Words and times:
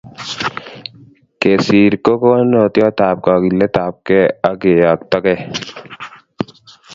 Kesir 1.41 1.93
ko 2.05 2.11
konunotiotap 2.21 3.17
kakiletapkei 3.25 4.33
ak 4.47 4.55
keyoktokei 4.61 5.39